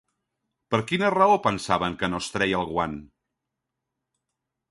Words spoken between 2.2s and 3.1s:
es treia el guant?